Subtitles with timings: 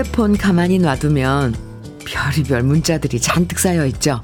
[0.00, 1.54] 휴대폰 가만히 놔두면
[2.06, 4.22] 별의별 문자들이 잔뜩 쌓여 있죠.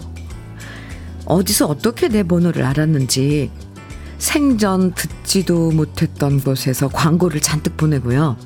[1.27, 3.51] 어디서 어떻게 내 번호를 알았는지
[4.17, 8.39] 생전 듣지도 못했던 곳에서 광고를 잔뜩 보내고요.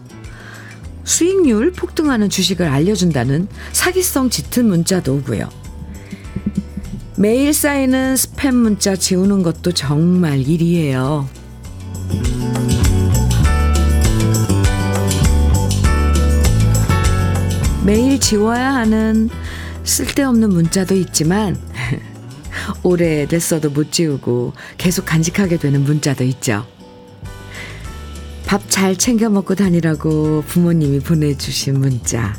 [1.04, 5.48] 수익률 폭등하는 주식을 알려준다는 사기성 짙은 문자도 오고요.
[7.16, 11.28] 매일 쌓이는 스팸 문자 지우는 것도 정말 일이에요.
[17.84, 19.30] 매일 지워야 하는
[19.84, 21.58] 쓸데없는 문자도 있지만
[22.82, 26.66] 오래됐어도 못 지우고 계속 간직하게 되는 문자도 있죠.
[28.46, 32.36] 밥 잘 챙겨 먹고 다니라고 부모님이 보내주신 문자.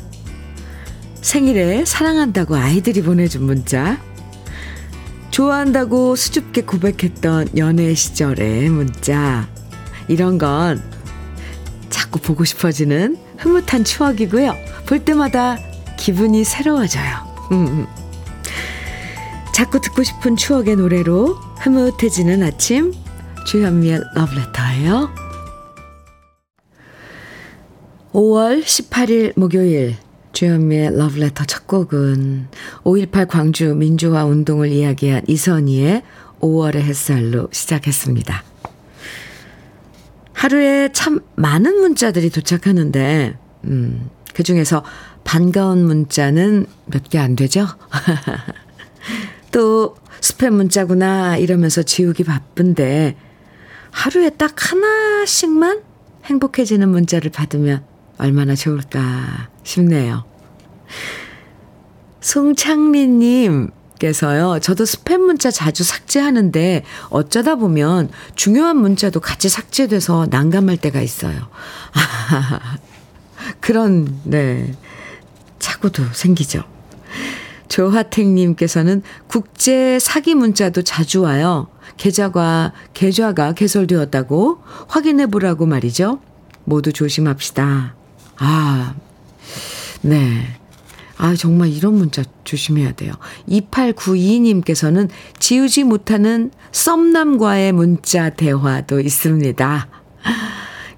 [1.22, 3.98] 생일에 사랑한다고 아이들이 보내준 문자.
[5.30, 9.48] 좋아한다고 수줍게 고백했던 연애 시절의 문자.
[10.08, 10.82] 이런 건
[12.12, 14.54] 자꾸 보고 싶어지는 흐뭇한 추억이고요.
[14.86, 15.56] 볼 때마다
[15.96, 17.48] 기분이 새로워져요.
[17.52, 17.86] 음.
[19.54, 22.92] 자꾸 듣고 싶은 추억의 노래로 흐뭇해지는 아침
[23.46, 25.08] 주현미의 러브레터예요.
[28.12, 29.96] 5월 18일 목요일
[30.34, 32.48] 주현미의 러브레터 첫 곡은
[32.84, 36.02] 5.18 광주 민주화 운동을 이야기한 이선희의
[36.40, 38.51] 5월의 햇살로 시작했습니다.
[40.46, 44.82] 하루에 참 많은 문자들이 도착하는데, 음, 그 중에서
[45.22, 47.68] 반가운 문자는 몇 개 안 되죠?
[49.52, 53.16] 또 스팸 문자구나 이러면서 지우기 바쁜데
[53.92, 55.80] 하루에 딱 하나씩만
[56.24, 57.84] 행복해지는 문자를 받으면
[58.18, 60.24] 얼마나 좋을까 싶네요.
[62.20, 63.70] 송창리님
[64.02, 71.48] 께서요, 저도 스팸 문자 자주 삭제하는데 어쩌다 보면 중요한 문자도 같이 삭제돼서 난감할 때가 있어요.
[73.60, 74.74] 그런, 네,
[75.60, 76.64] 착오도 생기죠.
[77.68, 81.68] 조하택님께서는 국제 사기 문자도 자주 와요.
[81.96, 84.58] 계좌가, 계좌가 개설되었다고
[84.88, 86.18] 확인해 보라고 말이죠.
[86.64, 87.94] 모두 조심합시다.
[88.38, 88.94] 아,
[90.00, 90.58] 네.
[91.22, 93.12] 아, 정말 이런 문자 조심해야 돼요.
[93.48, 99.88] 2892님께서는 지우지 못하는 썸남과의 문자 대화도 있습니다.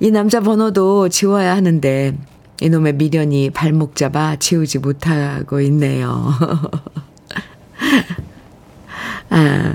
[0.01, 2.17] 이 남자 번호도 지워야 하는데
[2.63, 6.33] 이놈의 미련이 발목 잡아 지우지 못하고 있네요.
[9.29, 9.75] 아,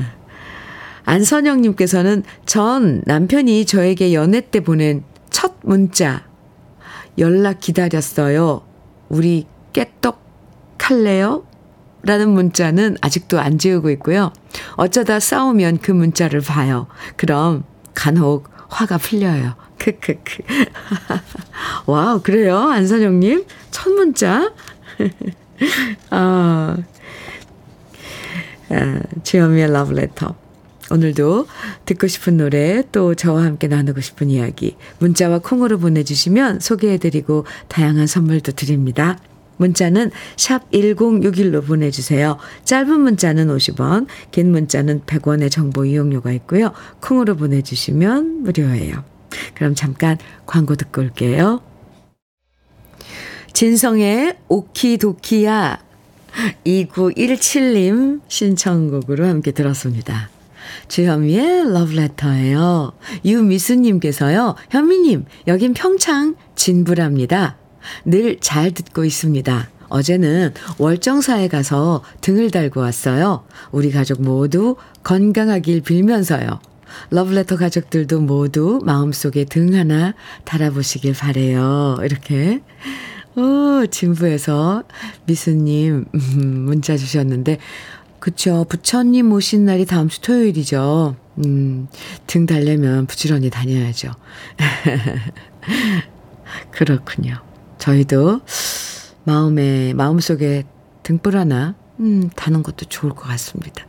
[1.05, 6.23] 안선영님께서는 전 남편이 저에게 연애 때 보낸 첫 문자
[7.19, 8.63] 연락 기다렸어요.
[9.09, 10.18] 우리 깨떡
[10.89, 11.45] 할래요?
[12.01, 14.33] 라는 문자는 아직도 안 지우고 있고요.
[14.75, 16.87] 어쩌다 싸우면 그 문자를 봐요.
[17.15, 17.63] 그럼
[17.93, 19.55] 간혹 화가 풀려요.
[19.77, 20.43] 크크크.
[21.85, 22.57] Wow, 그래요?
[22.57, 23.45] 안선영님?
[23.69, 24.51] 첫 문자?
[26.09, 26.77] 아,
[28.69, 30.35] 아, 주현미의 러브레터.
[30.91, 31.47] 오늘도
[31.85, 38.53] 듣고 싶은 노래 또 저와 함께 나누고 싶은 이야기 문자와 콩으로 보내주시면 소개해드리고 다양한 선물도
[38.53, 39.19] 드립니다.
[39.59, 42.37] 문자는 샵 1061로 보내주세요.
[42.63, 46.71] 짧은 문자는 50원, 긴 문자는 100원의 정보 이용료가 있고요.
[47.01, 49.03] 콩으로 보내주시면 무료예요.
[49.53, 51.61] 그럼 잠깐 광고 듣고 올게요.
[53.53, 55.79] 진성의 오키도키야
[56.65, 60.29] 2917님 신청곡으로 함께 들었습니다.
[60.87, 62.93] 주현미의 러브레터예요.
[63.25, 64.55] 유미수님께서요.
[64.69, 67.58] 현미님, 여긴 평창 진부랍니다.
[68.05, 69.69] 늘 잘 듣고 있습니다.
[69.89, 73.43] 어제는 월정사에 가서 등을 달고 왔어요.
[73.71, 76.59] 우리 가족 모두 건강하길 빌면서요.
[77.11, 80.13] 러브레터 가족들도 모두 마음속에 등 하나
[80.45, 81.97] 달아보시길 바래요.
[82.03, 82.61] 이렇게.
[83.35, 84.83] 오, 진부에서
[85.25, 87.59] 미수님 음, 문자 주셨는데,
[88.19, 88.65] 그쵸.
[88.67, 91.15] 부처님 오신 날이 다음 주 토요일이죠.
[91.45, 91.87] 음,
[92.27, 94.11] 등 달래면 부지런히 다녀야죠.
[96.71, 97.35] 그렇군요.
[97.89, 98.41] 저희도
[99.23, 100.63] 마음에, 마음속에
[101.03, 103.83] 등불 하나, 음, 다는 것도 좋을 것 같습니다.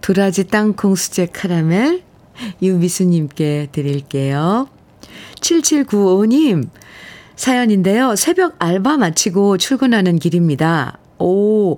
[0.00, 2.02] 도라지 땅콩 수제 카라멜,
[2.60, 4.68] 유미수님께 드릴게요.
[5.40, 6.68] 7795님,
[7.36, 8.16] 사연인데요.
[8.16, 10.98] 새벽 알바 마치고 출근하는 길입니다.
[11.18, 11.76] 오,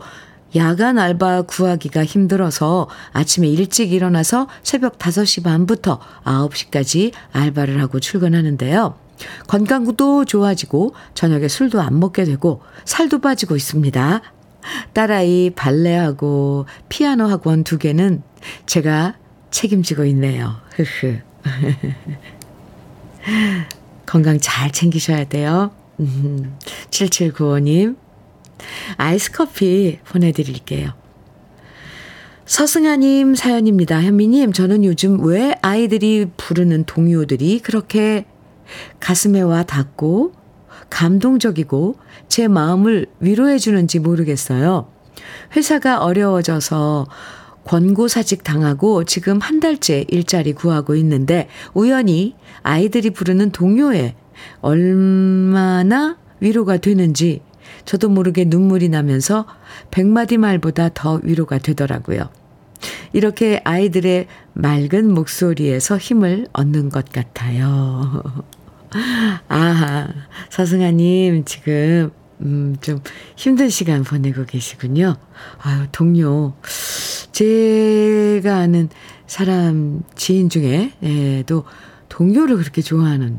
[0.56, 9.07] 야간 알바 구하기가 힘들어서 아침에 일찍 일어나서 새벽 5시 반부터 9시까지 알바를 하고 출근하는데요.
[9.46, 14.22] 건강도 좋아지고 저녁에 술도 안 먹게 되고 살도 빠지고 있습니다.
[14.92, 18.22] 딸아이 발레하고 피아노 학원 두 개는
[18.66, 19.16] 제가
[19.50, 20.56] 책임지고 있네요.
[20.76, 21.18] 흐흐.
[24.06, 25.70] 건강 잘 챙기셔야 돼요.
[26.00, 26.56] 음,
[26.90, 27.96] 7795님,
[28.96, 30.92] 아이스 커피 보내드릴게요.
[32.46, 34.02] 서승아님 사연입니다.
[34.02, 38.24] 현미님, 저는 요즘 왜 아이들이 부르는 동요들이 그렇게
[39.00, 40.32] 가슴에 와 닿고
[40.90, 41.96] 감동적이고
[42.28, 44.88] 제 마음을 위로해 주는지 모르겠어요.
[45.56, 47.06] 회사가 어려워져서
[47.64, 54.14] 권고사직 당하고 지금 한 달째 일자리 구하고 있는데 우연히 아이들이 부르는 동요에
[54.60, 57.42] 얼마나 위로가 되는지
[57.84, 59.46] 저도 모르게 눈물이 나면서
[59.90, 62.30] 백마디 말보다 더 위로가 되더라고요.
[63.12, 68.22] 이렇게 아이들의 맑은 목소리에서 힘을 얻는 것 같아요.
[69.48, 70.08] 아,
[70.50, 73.00] 서승아님, 지금, 음, 좀
[73.36, 75.16] 힘든 시간 보내고 계시군요.
[75.60, 76.54] 아유, 동료.
[77.32, 78.88] 제가 아는
[79.26, 81.64] 사람, 지인 중에, 예, 또
[82.08, 83.38] 동료를 그렇게 좋아하는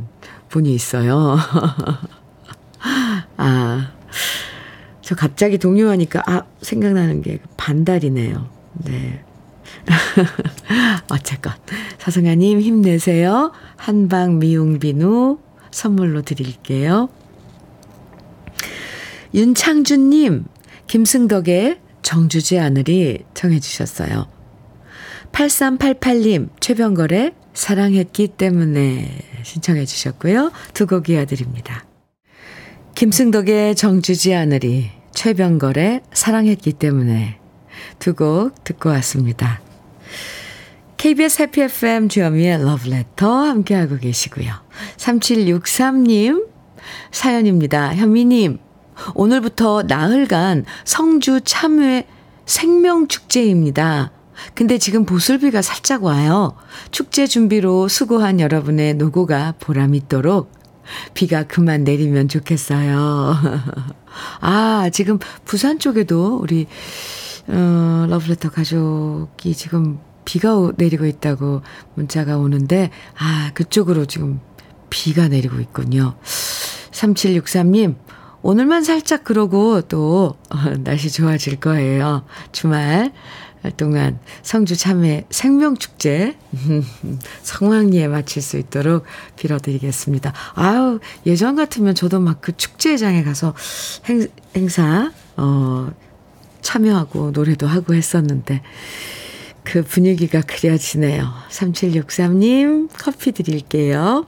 [0.49, 1.37] 분이 있어요.
[3.37, 3.91] 아,
[5.01, 8.49] 저 갑자기 동료하니까, 아, 생각나는 게 반달이네요.
[8.85, 9.23] 네.
[11.09, 11.53] 어쨌건
[11.99, 13.51] 서승아님 힘내세요.
[13.75, 15.39] 한방 미용 비누
[15.71, 17.09] 선물로 드릴게요.
[19.33, 20.45] 윤창준님
[20.87, 24.27] 김승덕의 정주지 않으리 청해 주셨어요.
[25.31, 30.51] 8388님 최병걸의 사랑했기 때문에 신청해 주셨고요.
[30.73, 31.85] 두 곡 이어드립니다.
[32.95, 37.39] 김승덕의 정주지 않으리 최병걸의 사랑했기 때문에
[37.99, 39.61] 두 곡 듣고 왔습니다.
[40.97, 44.51] KBS 해피 FM 주현미의 러브레터 함께하고 계시고요.
[44.97, 46.47] 3763님
[47.11, 47.95] 사연입니다.
[47.95, 48.59] 현미님,
[49.15, 52.05] 오늘부터 나흘간 성주 참외
[52.45, 54.11] 생명축제입니다.
[54.55, 56.55] 근데 지금 보슬비가 살짝 와요.
[56.91, 60.51] 축제 준비로 수고한 여러분의 노고가 보람있도록
[61.13, 63.35] 비가 그만 내리면 좋겠어요.
[64.41, 66.67] 아, 지금 부산 쪽에도 우리,
[67.49, 71.61] 어, 러브레터 가족이 지금 비가 내리고 있다고
[71.95, 74.39] 문자가 오는데, 아, 그쪽으로 지금
[74.89, 76.15] 비가 내리고 있군요.
[76.23, 77.95] 3763님,
[78.41, 82.23] 오늘만 살짝 그러고 또 어, 날씨 좋아질 거예요.
[82.51, 83.11] 주말
[83.75, 86.37] 동안 성주 참외 생명축제
[87.43, 89.03] 성황리에 마칠 수 있도록
[89.35, 90.33] 빌어드리겠습니다.
[90.55, 93.53] 아유, 예전 같으면 저도 막 그 축제장에 가서
[94.05, 95.91] 행, 행사, 어,
[96.61, 98.61] 참여하고 노래도 하고 했었는데,
[99.63, 101.31] 그 분위기가 그려지네요.
[101.49, 104.25] 3763님, 커피 드릴게요.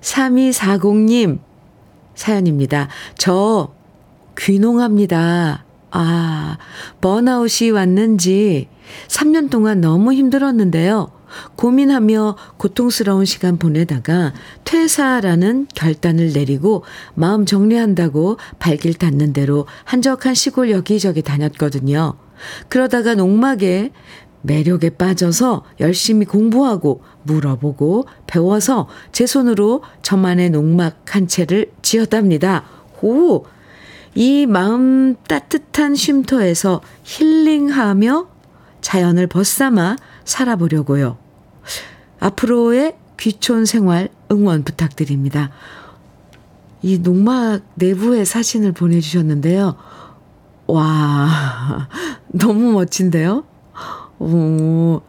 [0.00, 1.38] 3240님,
[2.14, 2.88] 사연입니다.
[3.16, 3.72] 저,
[4.38, 5.64] 귀농합니다.
[5.90, 6.58] 아,
[7.00, 8.68] 번아웃이 왔는지
[9.08, 11.10] 3년 동안 너무 힘들었는데요.
[11.56, 14.32] 고민하며 고통스러운 시간 보내다가
[14.64, 16.84] 퇴사라는 결단을 내리고
[17.14, 22.14] 마음 정리한다고 발길 닿는 대로 한적한 시골 여기저기 다녔거든요.
[22.68, 23.90] 그러다가 농막에
[24.42, 32.64] 매력에 빠져서 열심히 공부하고 물어보고 배워서 제 손으로 저만의 농막 한 채를 지었답니다.
[33.02, 33.44] 오!
[34.14, 38.28] 이 마음 따뜻한 쉼터에서 힐링하며
[38.80, 41.21] 자연을 벗삼아 살아보려고요.
[42.20, 45.50] 앞으로의 귀촌 생활 응원 부탁드립니다.
[46.82, 49.76] 이 농막 내부의 사진을 보내주셨는데요.
[50.66, 51.88] 와,
[52.28, 53.44] 너무 멋진데요?
[54.18, 55.00] 오,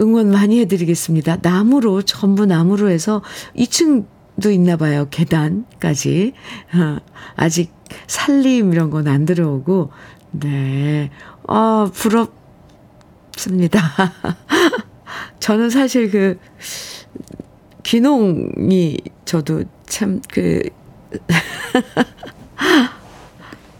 [0.00, 1.38] 응원 많이 해드리겠습니다.
[1.42, 3.22] 나무로, 전부 나무로 해서
[3.56, 5.06] 2층도 있나 봐요.
[5.10, 6.32] 계단까지.
[6.74, 6.98] 어,
[7.36, 7.72] 아직
[8.06, 9.90] 살림 이런 건 안 들어오고,
[10.32, 11.10] 네.
[11.46, 13.80] 아, 부럽습니다.
[15.40, 16.38] 저는 사실 그,
[17.84, 20.62] 귀농이 저도 참 그,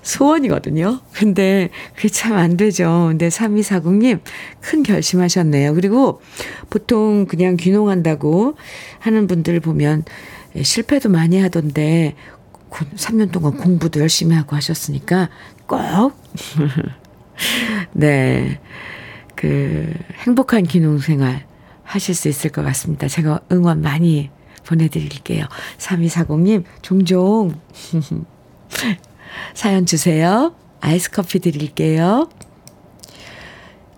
[0.02, 1.00] 소원이거든요.
[1.12, 3.06] 근데 그게 참 안 되죠.
[3.08, 4.20] 근데 3240님
[4.60, 5.72] 큰 결심하셨네요.
[5.74, 6.20] 그리고
[6.68, 8.54] 보통 그냥 귀농한다고
[8.98, 10.04] 하는 분들 보면
[10.62, 12.14] 실패도 많이 하던데
[12.70, 15.30] 3년 동안 공부도 열심히 하고 하셨으니까
[15.66, 15.80] 꼭
[17.92, 18.60] 네.
[19.34, 19.92] 그
[20.24, 21.46] 행복한 귀농 생활
[21.82, 23.08] 하실 수 있을 것 같습니다.
[23.08, 24.30] 제가 응원 많이
[24.64, 25.46] 보내드릴게요.
[25.78, 27.52] 3240님, 종종
[29.54, 30.54] 사연 주세요.
[30.80, 32.28] 아이스 커피 드릴게요.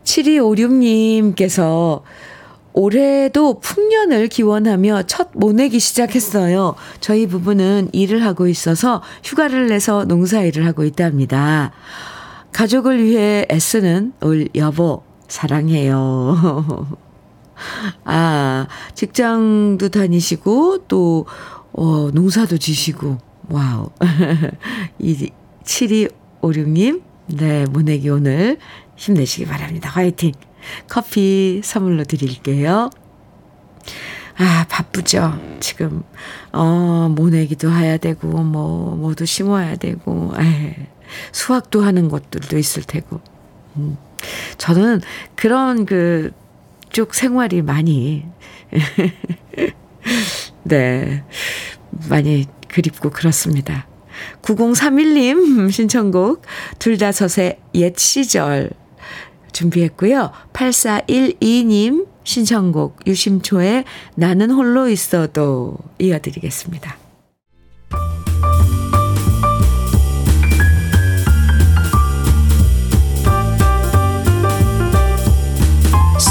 [0.05, 2.03] 7256님께서
[2.73, 6.75] 올해도 풍년을 기원하며 첫 모내기 시작했어요.
[7.01, 11.73] 저희 부부는 일을 하고 있어서 휴가를 내서 농사일을 하고 있답니다.
[12.53, 16.87] 가족을 위해 애쓰는 울 여보, 사랑해요.
[18.05, 21.27] 아, 직장도 다니시고, 또,
[21.73, 23.19] 어, 농사도 지시고,
[23.49, 23.91] wow.
[24.99, 25.31] 이
[25.65, 28.59] 7256님, 네, 모내기 오늘
[28.97, 29.89] 힘내시기 바랍니다.
[29.91, 30.33] 화이팅!
[30.89, 32.91] 커피 선물로 드릴게요.
[34.39, 35.39] 아, 바쁘죠.
[35.61, 36.03] 지금,
[36.53, 40.89] 어, 모내기도 해야 되고, 뭐, 뭐도 심어야 되고, 에
[41.33, 43.21] 수학도 하는 것들도 있을 테고.
[43.77, 43.97] 음.
[44.59, 45.01] 저는
[45.35, 46.33] 그런 그,
[46.91, 48.25] 쪽 생활이 많이,
[50.65, 51.25] 네,
[52.09, 53.87] 많이 그립고 그렇습니다.
[54.43, 56.43] 9031님 신청곡
[56.79, 58.71] 둘 다 섯의 옛 시절
[59.53, 60.33] 준비했고요.
[60.53, 63.85] 8412님 신청곡 유심초의
[64.15, 67.06] 나는 홀로 있어도 이어드리겠습니다.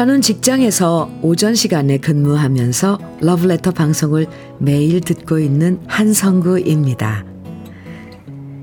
[0.00, 4.28] 저는 직장에서 오전 시간에 근무하면서 러브레터 방송을
[4.58, 7.26] 매일 듣고 있는 한성구입니다.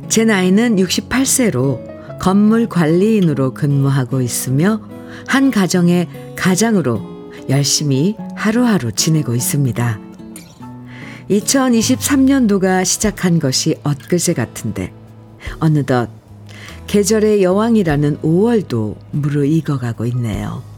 [0.10, 4.82] 제 나이는 68세로 건물 관리인으로 근무하고 있으며
[5.28, 10.00] 한 가정의 가장으로 열심히 하루하루 지내고 있습니다.
[11.30, 14.92] 2023년도가 시작한 것이 엊그제 같은데
[15.60, 16.10] 어느덧
[16.88, 20.77] 계절의 여왕이라는 5월도 무르익어가고 있네요.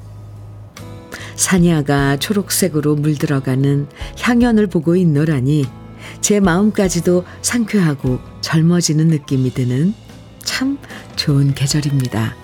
[1.39, 3.87] 사냐가 초록색으로 물들어가는
[4.19, 5.65] 향연을 보고 있노라니
[6.19, 9.93] 제 마음까지도 상쾌하고 젊어지는 느낌이 드는
[10.43, 10.77] 참
[11.15, 12.35] 좋은 계절입니다.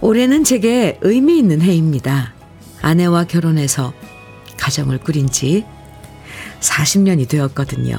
[0.00, 2.34] 올해는 제게 의미 있는 해입니다.
[2.82, 3.92] 아내와 결혼해서
[4.58, 5.64] 가정을 꾸린 지
[6.58, 7.96] 40년이 되었거든요.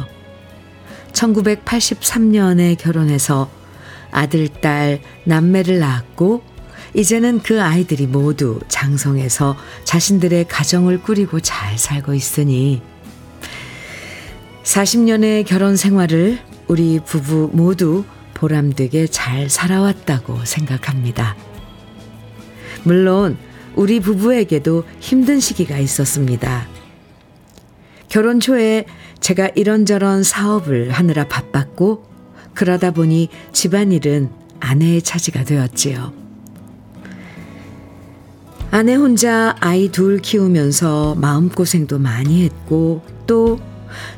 [1.13, 3.49] 1983년에 결혼해서
[4.11, 6.43] 아들, 딸, 남매를 낳았고,
[6.93, 12.81] 이제는 그 아이들이 모두 장성해서 자신들의 가정을 꾸리고 잘 살고 있으니,
[14.63, 21.35] 40년의 결혼 생활을 우리 부부 모두 보람되게 잘 살아왔다고 생각합니다.
[22.83, 23.37] 물론
[23.75, 26.67] 우리 부부에게도 힘든 시기가 있었습니다.
[28.07, 28.85] 결혼 초에
[29.19, 32.05] 제가 이런저런 사업을 하느라 바빴고
[32.53, 36.22] 그러다 보니 집안일은 아내의 차지가 되었지요.
[38.73, 43.59] 아내 혼자 아이 둘 키우면서 마음고생도 많이 했고 또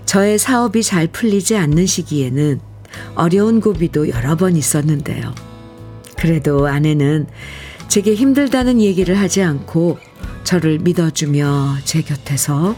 [0.06, 2.62] 저의 사업이 잘 풀리지 않는 시기에는
[3.16, 5.36] 어려운 고비도 여러 번 있었는데요.
[6.18, 7.28] 그래도 아내는
[7.90, 10.00] 제게 힘들다는 얘기를 하지 않고
[10.46, 12.78] 저를 믿어주며 제 곁에서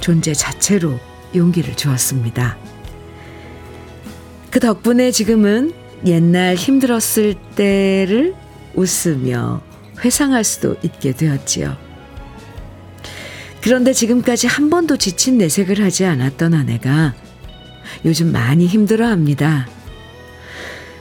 [0.00, 0.92] 존재 자체로
[1.34, 2.58] 용기를 주었습니다.
[4.50, 5.72] 그 덕분에 지금은
[6.04, 8.34] 옛날 힘들었을 때를
[8.74, 9.62] 웃으며
[10.04, 11.76] 회상할 수도 있게 되었지요.
[13.60, 17.14] 그런데 지금까지 한 번도 지친 내색을 하지 않았던 아내가
[18.04, 19.68] 요즘 많이 힘들어 합니다.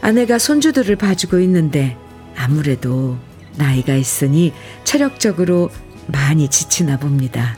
[0.02, 1.98] 아내가 손주들을 봐주고 있는데
[2.36, 3.18] 아무래도
[3.56, 5.70] 나이가 있으니 체력적으로
[6.08, 7.58] 많이 지치나 봅니다.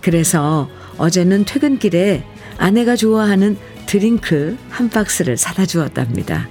[0.00, 2.24] 그래서 어제는 퇴근길에
[2.58, 6.48] 아내가 좋아하는 드링크 한 박스를 사다 주었답니다.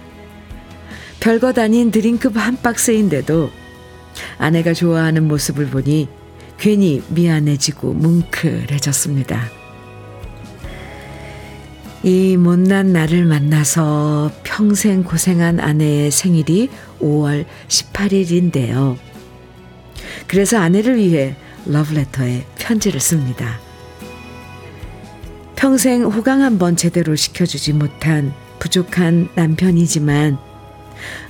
[1.20, 3.50] 별것 아닌 드링크 한 박스인데도
[4.38, 6.08] 아내가 좋아하는 모습을 보니
[6.58, 9.60] 괜히 미안해지고 뭉클해졌습니다.
[12.04, 16.70] 이 못난 나를 만나서 평생 고생한 아내의 생일이
[17.02, 18.98] 5월 18일인데요.
[20.28, 21.36] 그래서 아내를 위해
[21.66, 23.60] 러브레터에 편지를 씁니다.
[25.56, 30.38] 평생 호강 한번 제대로 시켜주지 못한 부족한 남편이지만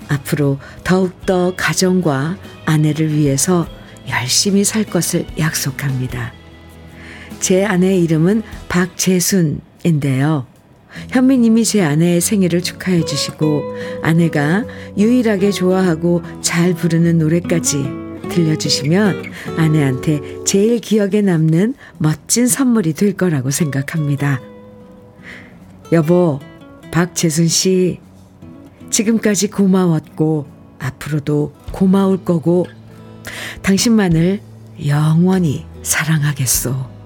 [0.07, 2.37] 앞으로 더욱더 가정과
[2.69, 3.67] 아내를 위해서
[4.07, 6.33] 열심히 살 것을 약속합니다.
[7.39, 10.45] 제 아내의 이름은 박재순인데요.
[11.09, 13.63] 현미님이 제 아내의 생일을 축하해 주시고
[14.03, 14.65] 아내가
[14.97, 17.83] 유일하게 좋아하고 잘 부르는 노래까지
[18.29, 24.41] 들려주시면 아내한테 제일 기억에 남는 멋진 선물이 될 거라고 생각합니다.
[25.91, 26.39] 여보,
[26.91, 27.99] 박재순 씨,
[28.91, 32.65] 지금까지 고마웠고 앞으로도 고마울 거고
[33.61, 34.41] 당신만을
[34.87, 36.99] 영원히 사랑하겠소.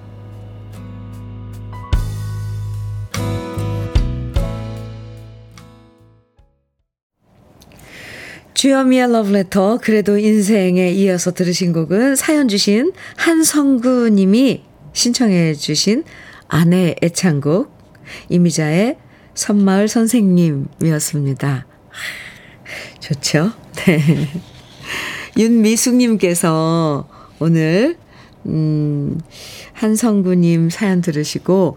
[8.54, 14.62] 주여미의 러브레터 그래도 인생에 이어서 들으신 곡은 사연 주신 한성구 님이
[14.94, 16.04] 신청해 주신
[16.48, 17.76] 아내 애창곡
[18.30, 18.96] 이미자의
[19.34, 21.66] 선마을 선생님이었습니다.
[23.00, 23.63] 좋죠?
[23.86, 24.28] 네.
[25.36, 27.08] 윤미숙님께서
[27.40, 27.96] 오늘,
[28.46, 29.20] 음,
[29.72, 31.76] 한성구님 사연 들으시고,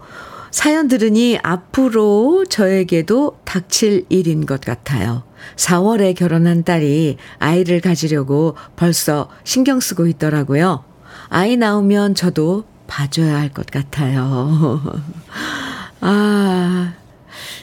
[0.50, 5.24] 사연 들으니 앞으로 저에게도 닥칠 일인 것 같아요.
[5.56, 10.84] 4월에 결혼한 딸이 아이를 가지려고 벌써 신경 쓰고 있더라고요.
[11.28, 14.80] 아이 나오면 저도 봐줘야 할 것 같아요.
[16.00, 16.94] 아,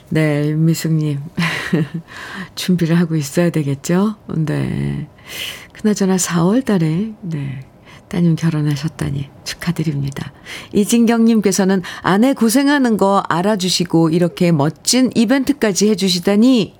[0.09, 1.19] 네, 미숙님.
[2.55, 4.15] 준비를 하고 있어야 되겠죠?
[4.35, 5.07] 네.
[5.73, 7.59] 그나저나 4월 달에, 네.
[8.07, 10.31] 따님 결혼하셨다니 축하드립니다.
[10.73, 16.75] 이진경님께서는 아내 고생하는 거 알아주시고 이렇게 멋진 이벤트까지 해주시다니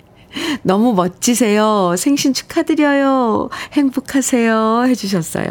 [0.64, 1.96] 너무 멋지세요.
[1.98, 3.50] 생신 축하드려요.
[3.74, 4.86] 행복하세요.
[4.88, 5.48] 해주셨어요.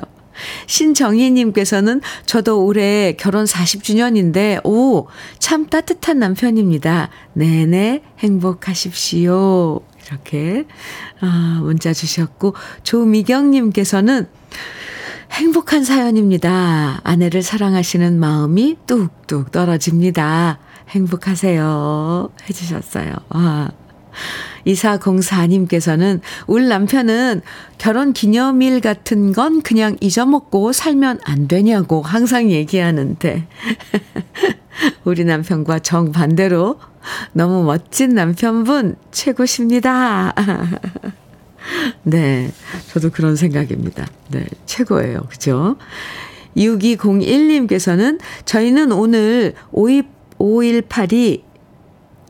[0.66, 5.06] 신정희님께서는 저도 올해 결혼 40주년인데, 오,
[5.38, 7.10] 참 따뜻한 남편입니다.
[7.32, 9.80] 내내 행복하십시오.
[10.06, 10.64] 이렇게,
[11.20, 14.26] 아, 문자 주셨고, 조미경님께서는
[15.32, 17.00] 행복한 사연입니다.
[17.02, 20.58] 아내를 사랑하시는 마음이 뚝뚝 떨어집니다.
[20.90, 22.30] 행복하세요.
[22.48, 23.12] 해주셨어요.
[23.30, 23.70] 아.
[24.66, 27.42] 2404님께서는 울 남편은
[27.78, 33.46] 결혼 기념일 같은 건 그냥 잊어먹고 살면 안 되냐고 항상 얘기하는데.
[35.04, 36.78] 우리 남편과 정반대로
[37.32, 40.34] 너무 멋진 남편분 최고십니다.
[42.02, 42.50] 네.
[42.88, 44.06] 저도 그런 생각입니다.
[44.30, 44.44] 네.
[44.66, 45.22] 최고예요.
[45.30, 45.76] 그죠?
[46.56, 51.42] 6201님께서는 저희는 오늘 5.18이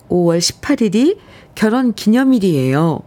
[0.08, 1.18] 5월 18일이
[1.54, 3.00] 결혼 기념일이에요.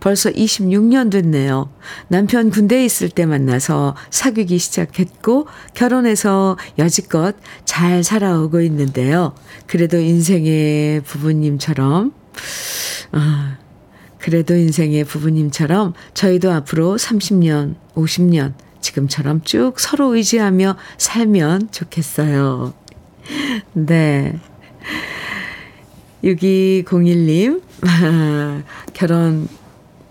[0.00, 1.70] 벌써 26년 됐네요.
[2.08, 7.34] 남편 군대에 있을 때 만나서 사귀기 시작했고 결혼해서 여지껏
[7.64, 9.34] 잘 살아오고 있는데요.
[9.66, 12.12] 그래도 인생의 부부님처럼
[13.12, 13.56] 아,
[14.18, 22.74] 그래도 인생의 부부님처럼 저희도 앞으로 30년, 50년 지금처럼 쭉 서로 의지하며 살면 좋겠어요.
[23.74, 24.38] 네.
[26.24, 27.62] 6201님,
[28.94, 29.48] 결혼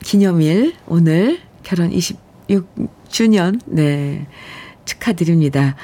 [0.03, 4.27] 기념일, 오늘 결혼 26주년, 네,
[4.85, 5.75] 축하드립니다.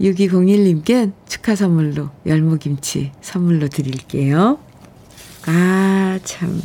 [0.00, 4.58] 6201님께 축하 선물로 열무김치 선물로 드릴게요.
[5.46, 6.60] 아, 참.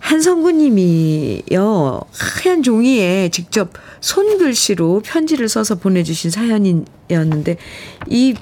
[0.00, 7.58] 한성구 님이요, 하얀 종이에 직접 손글씨로 편지를 써서 보내주신 사연이었는데,
[8.06, 8.34] 이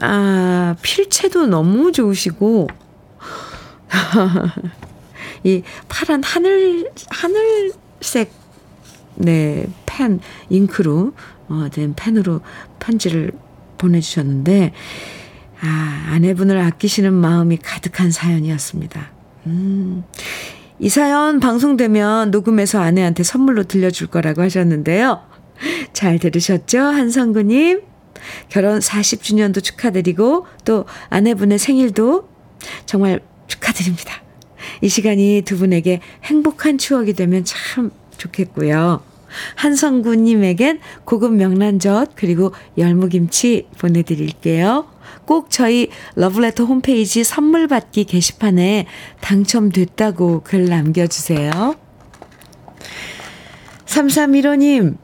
[0.00, 2.68] 아, 필체도 너무 좋으시고,
[5.44, 8.32] 이 파란 하늘, 하늘색,
[9.16, 10.20] 네, 펜,
[10.50, 11.12] 잉크로,
[11.48, 12.40] 어, 된 펜으로
[12.78, 13.32] 편지를
[13.78, 14.72] 보내주셨는데,
[15.60, 19.10] 아, 아내분을 아끼시는 마음이 가득한 사연이었습니다.
[19.46, 20.04] 음,
[20.78, 25.20] 이 사연 방송되면 녹음해서 아내한테 선물로 들려줄 거라고 하셨는데요.
[25.92, 26.78] 잘 들으셨죠?
[26.78, 27.80] 한성구님?
[28.48, 32.28] 결혼 40주년도 축하드리고 또 아내분의 생일도
[32.86, 34.22] 정말 축하드립니다.
[34.82, 39.02] 이 시간이 두 분에게 행복한 추억이 되면 참 좋겠고요.
[39.56, 44.86] 한성구님에겐 고급 명란젓 그리고 열무김치 보내드릴게요.
[45.24, 48.86] 꼭 저희 러브레터 홈페이지 선물 받기 게시판에
[49.20, 51.76] 당첨됐다고 글 남겨주세요.
[53.84, 54.96] 3315님,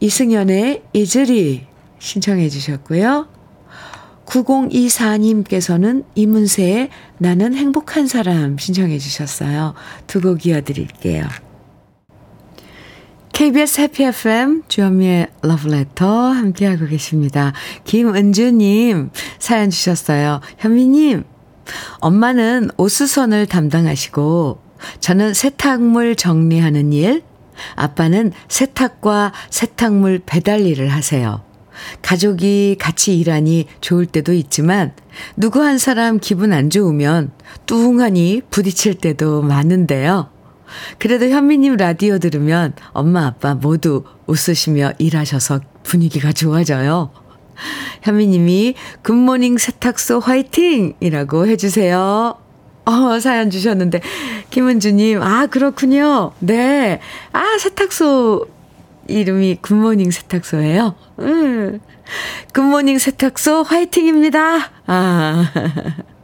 [0.00, 1.67] 이승연의 이즈리
[1.98, 3.28] 신청해 주셨고요.
[4.26, 9.74] 9024님께서는 이문세의 나는 행복한 사람 신청해 주셨어요.
[10.06, 11.24] 두 곡 이어드릴게요.
[13.32, 17.52] KBS 해피 FM 주현미의 러브레터 함께하고 계십니다.
[17.84, 20.40] 김은주님 사연 주셨어요.
[20.58, 21.22] 현미님,
[22.00, 24.60] 엄마는 옷수선을 담당하시고
[25.00, 27.22] 저는 세탁물 정리하는 일,
[27.76, 31.47] 아빠는 세탁과 세탁물 배달 일을 하세요.
[32.02, 34.92] 가족이 같이 일하니 좋을 때도 있지만
[35.36, 37.32] 누구 한 사람 기분 안 좋으면
[37.66, 40.30] 뚱하니 부딪힐 때도 많은데요.
[40.98, 47.10] 그래도 현미님 라디오 들으면 엄마 아빠 모두 웃으시며 일하셔서 분위기가 좋아져요.
[48.02, 50.94] 현미님이 굿모닝 세탁소 화이팅!
[51.00, 52.34] 이라고 해주세요.
[52.84, 54.00] 어, 사연 주셨는데,
[54.50, 56.32] 김은주님, 아, 그렇군요.
[56.38, 57.00] 네.
[57.32, 58.46] 아, 세탁소
[59.08, 60.94] 이름이 굿모닝 세탁소예요.
[61.20, 61.80] 음.
[62.52, 64.70] 굿모닝 세탁소 화이팅입니다.
[64.86, 65.52] 아.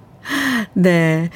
[0.75, 1.31] 네.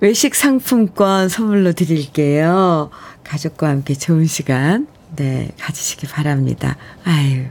[0.00, 2.90] 외식 상품권 선물로 드릴게요.
[3.24, 6.76] 가족과 함께 좋은 시간, 네, 가지시기 바랍니다.
[7.04, 7.44] 아유.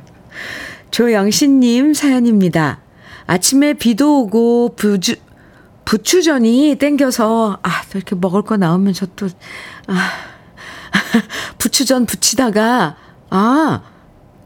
[0.92, 2.80] 조영신님 사연입니다.
[3.28, 5.16] 아침에 비도 오고 부주,
[5.86, 9.30] 부추전이 땡겨서, 아, 또 이렇게 먹을 거 나오면 저 또,
[9.88, 10.10] 아,
[11.60, 12.98] 부추전 부치다가,
[13.30, 13.82] 아,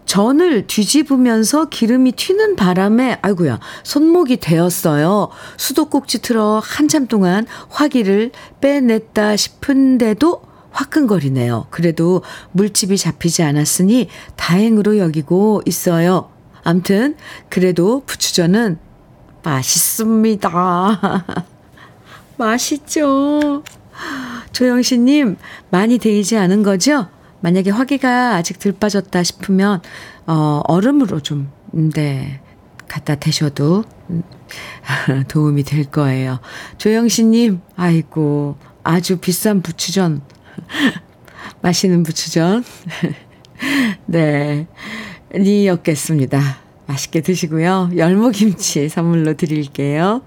[0.06, 5.30] 전을 뒤집으면서 기름이 튀는 바람에 아이고야 손목이 되었어요.
[5.58, 11.68] 수도꼭지 틀어 한참 동안 화기를 빼냈다 싶은데도 화끈거리네요.
[11.70, 16.30] 그래도 물집이 잡히지 않았으니 다행으로 여기고 있어요.
[16.64, 17.16] 암튼
[17.50, 18.80] 그래도 부추전은
[19.44, 21.36] 맛있습니다.
[22.38, 23.64] 맛있죠.
[24.52, 25.38] 조영신님
[25.70, 27.08] 많이 데이지 않은 거죠?
[27.44, 29.82] 만약에 화기가 아직 덜 빠졌다 싶으면
[30.26, 32.40] 어 얼음으로 좀 네.
[32.88, 34.24] 갖다 대셔도 음,
[35.28, 36.40] 도움이 될 거예요.
[36.78, 40.22] 조영신 님, 아이고 아주 비싼 부추전
[41.62, 42.64] 마시는 부추전
[44.06, 44.68] 네.
[45.36, 46.40] 이었겠습니다.
[46.86, 47.90] 맛있게 드시고요.
[47.98, 50.22] 열무김치 선물로 드릴게요.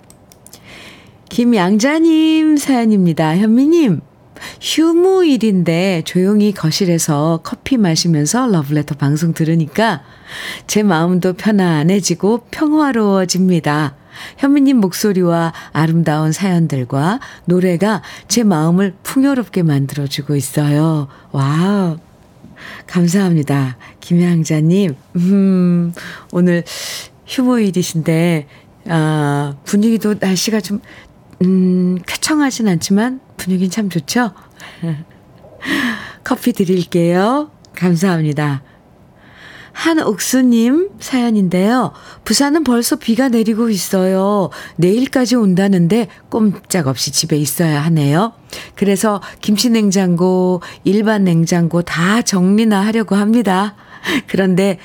[1.30, 3.38] 김양자님 사연입니다.
[3.38, 4.00] 현미님,
[4.60, 10.02] 휴무일인데 조용히 거실에서 커피 마시면서 러브레터 방송 들으니까
[10.66, 13.94] 제 마음도 편안해지고 평화로워집니다.
[14.38, 21.08] 현미님 목소리와 아름다운 사연들과 노래가 제 마음을 풍요롭게 만들어주고 있어요.
[21.32, 21.98] 와우.
[22.86, 23.76] 감사합니다.
[24.00, 24.94] 김양자님.
[25.16, 25.92] 음,
[26.32, 26.64] 오늘
[27.26, 28.46] 휴무일이신데,
[28.88, 30.80] 아, 분위기도 날씨가 좀,
[31.42, 34.32] 음, 쾌청하진 않지만 분위기는 참 좋죠?
[36.24, 37.50] 커피 드릴게요.
[37.74, 38.62] 감사합니다.
[39.76, 41.92] 한옥수님 사연인데요.
[42.24, 44.48] 부산은 벌써 비가 내리고 있어요.
[44.76, 48.32] 내일까지 온다는데 꼼짝없이 집에 있어야 하네요.
[48.74, 53.76] 그래서 김치 냉장고, 일반 냉장고 다 정리나 하려고 합니다.
[54.26, 54.78] 그런데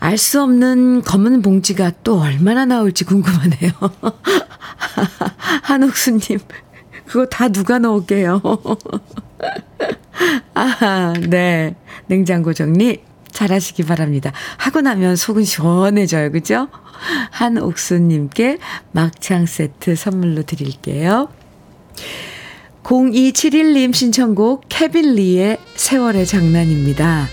[0.00, 3.72] 알 수 없는 검은 봉지가 또 얼마나 나올지 궁금하네요.
[5.62, 6.38] 한옥수님,
[7.06, 8.40] 그거 다 누가 넣을게요.
[10.54, 11.74] 아, 네.
[12.06, 13.02] 냉장고 정리
[13.32, 14.32] 잘하시기 바랍니다.
[14.58, 16.30] 하고 나면 속은 시원해져요.
[16.32, 16.68] 그죠?
[17.30, 18.58] 한옥수님께
[18.92, 21.28] 막창 세트 선물로 드릴게요.
[22.84, 27.26] 0271님 신청곡 케빈 리의 세월의 장난입니다.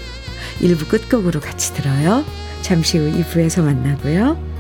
[0.62, 2.24] 1부 끝곡으로 같이 들어요.
[2.72, 4.51] 잠시 후 2부에서 만나고요.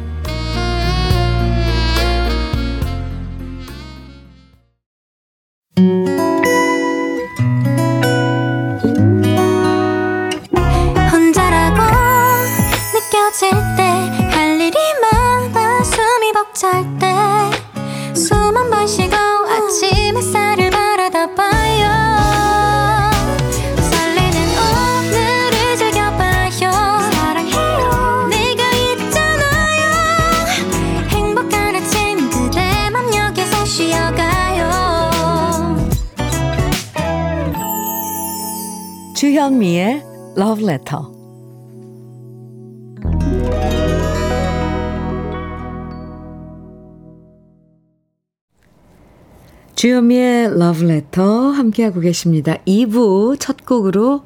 [39.41, 40.03] 주현미의
[40.37, 41.01] Love Letter.
[49.73, 52.57] 주현미의 Love Letter 함께하고 계십니다.
[52.67, 54.21] 2부 첫 곡으로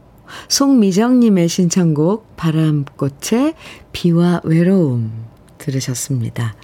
[0.49, 3.53] 송미정님의 신청곡 바람꽃의
[3.93, 5.13] 비와 외로움
[5.59, 6.55] 들으셨습니다.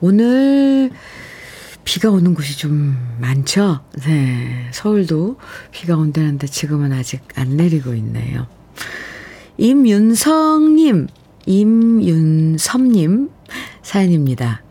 [0.00, 0.90] 오늘
[1.84, 3.80] 비가 오는 곳이 좀 많죠?
[4.04, 4.68] 네.
[4.72, 5.38] 서울도
[5.72, 8.46] 비가 온다는데 지금은 아직 안 내리고 있네요.
[9.58, 11.08] 임윤성님,
[11.46, 13.30] 임윤섭님
[13.82, 14.62] 사연입니다.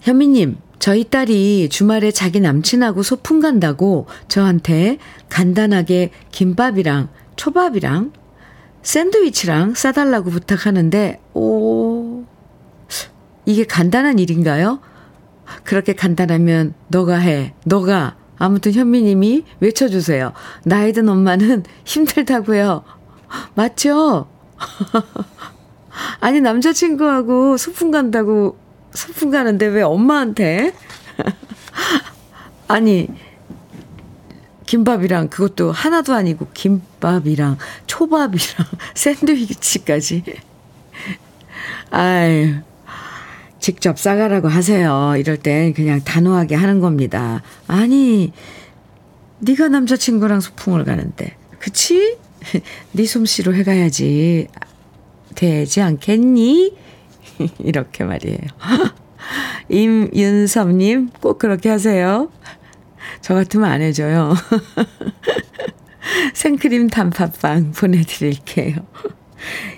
[0.00, 8.12] 현미님, 저희 딸이 주말에 자기 남친하고 소풍 간다고 저한테 간단하게 김밥이랑 초밥이랑
[8.82, 12.24] 샌드위치랑 싸달라고 부탁하는데, 오,
[13.46, 14.80] 이게 간단한 일인가요?
[15.64, 17.54] 그렇게 간단하면 너가 해.
[17.64, 18.16] 너가.
[18.38, 20.32] 아무튼 현미님이 외쳐주세요.
[20.64, 22.84] 나이 든 엄마는 힘들다고요.
[23.54, 24.28] 맞죠?
[26.20, 28.58] 아니, 남자친구하고 소풍 간다고
[28.92, 30.74] 소풍 가는데 왜 엄마한테?
[32.68, 33.08] 아니,
[34.66, 40.24] 김밥이랑 그것도 하나도 아니고 김밥이랑 초밥이랑 샌드위치까지.
[41.90, 42.54] 아유.
[43.62, 45.14] 직접 싸가라고 하세요.
[45.16, 47.42] 이럴 땐 그냥 단호하게 하는 겁니다.
[47.68, 48.32] 아니,
[49.38, 51.36] 네가 남자친구랑 소풍을 가는데.
[51.60, 52.18] 그치?
[52.90, 54.48] 네 솜씨로 해가야지.
[55.36, 56.76] 되지 않겠니?
[57.60, 58.40] 이렇게 말이에요.
[59.70, 62.32] 임윤섭님, 꼭 그렇게 하세요.
[63.20, 64.34] 저 같으면 안 해줘요.
[66.34, 68.74] 생크림 단팥빵 보내드릴게요.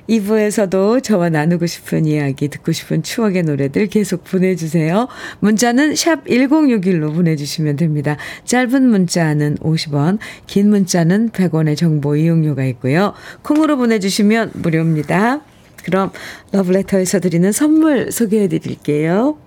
[0.08, 5.08] 2부에서도 저와 나누고 싶은 이야기, 듣고 싶은 추억의 노래들 계속 보내주세요.
[5.40, 8.16] 문자는 샵 1061로 보내주시면 됩니다.
[8.44, 13.14] 짧은 문자는 50원, 긴 문자는 100원의 정보 이용료가 있고요.
[13.42, 15.40] 콩으로 보내주시면 무료입니다.
[15.84, 16.10] 그럼
[16.52, 19.38] 러브레터에서 드리는 선물 소개해 드릴게요.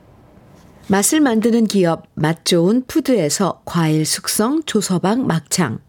[0.88, 5.80] 맛을 만드는 기업 맛 좋은 푸드에서 과일 숙성 조서방 막창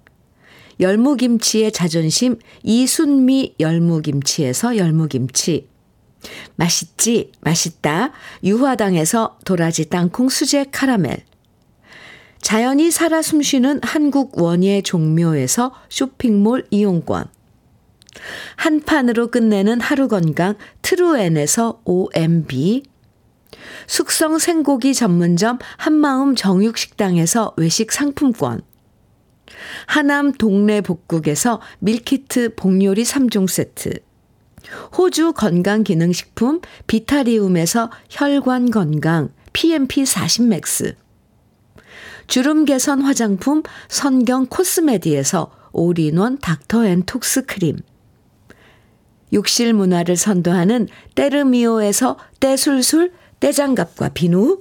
[0.81, 5.69] 열무김치의 자존심 이순미 열무김치에서 열무김치.
[6.57, 7.33] 맛있지?
[7.41, 8.13] 맛있다.
[8.45, 11.25] 유화당에서 도라지 땅콩 수제 카라멜.
[12.41, 17.25] 자연이 살아 숨쉬는 한국 원예 종묘에서 쇼핑몰 이용권.
[18.57, 22.83] 한 판으로 끝내는 하루 건강 트루엔에서 OMB
[23.87, 28.63] 숙성 생고기 전문점 한마음 정육식당에서 외식 상품권
[29.87, 34.01] 하남 동네 복국에서 밀키트 복요리 3종 세트
[34.97, 40.95] 호주 건강기능식품 비타리움에서 혈관 건강 PMP 40 맥스
[42.27, 47.79] 주름 개선 화장품 선경 코스메디에서 올인원 닥터 앤 톡스 크림
[49.33, 54.61] 욕실 문화를 선도하는 때르미오에서 때술술 때장갑과 비누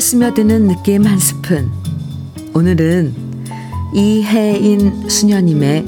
[0.00, 1.70] 스며드는 느낌 한 스푼.
[2.54, 3.14] 오늘은
[3.94, 5.84] 이혜인 수녀님의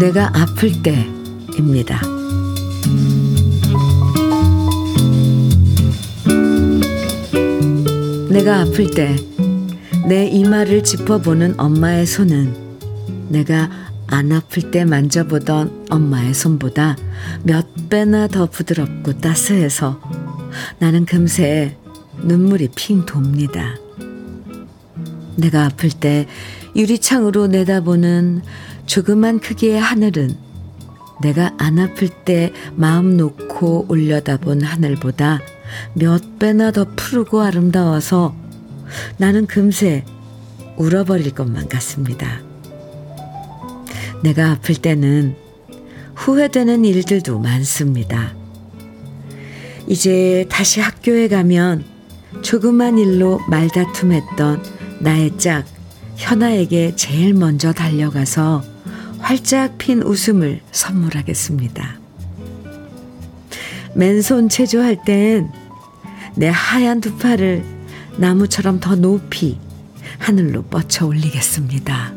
[0.00, 2.00] 내가 아플 때입니다.
[8.30, 9.32] 내가 아플 때
[10.12, 12.54] 내 이마를 짚어보는 엄마의 손은
[13.28, 13.70] 내가
[14.08, 16.96] 안 아플 때 만져보던 엄마의 손보다
[17.44, 20.00] 몇 배나 더 부드럽고 따스해서
[20.80, 21.78] 나는 금세
[22.24, 23.76] 눈물이 핑 돕니다.
[25.36, 26.26] 내가 아플 때
[26.76, 28.42] 유리창으로 내다보는
[28.86, 30.36] 조그만 크기의 하늘은
[31.22, 35.40] 내가 안 아플 때 마음 놓고 올려다본 하늘보다
[35.94, 38.34] 몇 배나 더 푸르고 아름다워서
[39.16, 40.04] 나는 금세
[40.76, 42.40] 울어버릴 것만 같습니다.
[44.22, 45.36] 내가 아플 때는
[46.14, 48.34] 후회되는 일들도 많습니다.
[49.86, 51.84] 이제 다시 학교에 가면
[52.40, 54.62] 조그만 일로 말다툼했던
[55.00, 55.64] 나의 짝
[56.16, 58.62] 현아에게 제일 먼저 달려가서
[59.18, 62.00] 활짝 핀 웃음을 선물하겠습니다.
[63.94, 65.62] 맨손 체조할 땐
[66.34, 67.64] 내 하얀 두 팔을
[68.16, 69.58] 나무처럼 더 높이
[70.18, 72.12] 하늘로 뻗쳐 올리겠습니다.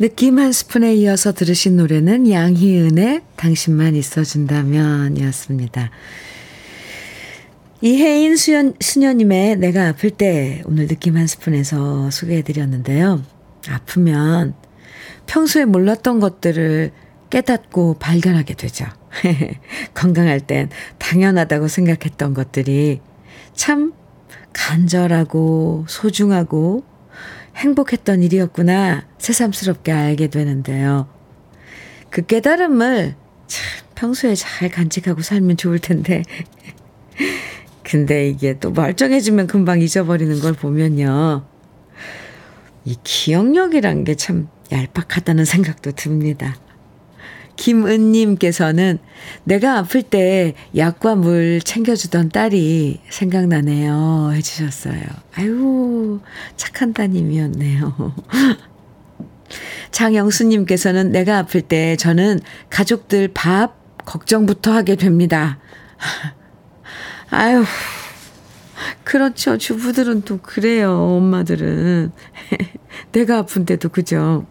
[0.00, 5.90] 느낌 한 스푼에 이어서 들으신 노래는 양희은의 당신만 있어준다면 이었습니다.
[7.80, 13.22] 이혜인 수연, 수녀님의 내가 아플 때 오늘 느낌 한 스푼에서 소개해드렸는데요.
[13.68, 14.54] 아프면
[15.26, 16.90] 평소에 몰랐던 것들을
[17.30, 18.86] 깨닫고 발견하게 되죠.
[19.94, 23.00] 건강할 땐 당연하다고 생각했던 것들이
[23.54, 23.92] 참
[24.52, 26.84] 간절하고 소중하고
[27.56, 31.08] 행복했던 일이었구나 새삼스럽게 알게 되는데요.
[32.10, 33.14] 그 깨달음을
[33.46, 33.64] 참
[33.94, 36.22] 평소에 잘 간직하고 살면 좋을 텐데.
[37.82, 41.44] 근데 이게 또 멀쩡해지면 금방 잊어버리는 걸 보면요.
[42.84, 46.56] 이 기억력이란 게 참 얄팍하다는 생각도 듭니다.
[47.56, 48.98] 김은님께서는
[49.44, 54.32] 내가 아플 때 약과 물 챙겨주던 딸이 생각나네요.
[54.34, 55.02] 해주셨어요.
[55.36, 56.20] 아유,
[56.56, 58.14] 착한 따님이었네요.
[59.90, 62.40] 장영수님께서는 내가 아플 때 저는
[62.70, 65.58] 가족들 밥 걱정부터 하게 됩니다.
[67.30, 67.64] 아유,
[69.04, 69.56] 그렇죠.
[69.58, 70.92] 주부들은 또 그래요.
[70.92, 72.12] 엄마들은.
[73.12, 74.46] 내가 아픈데도 그죠.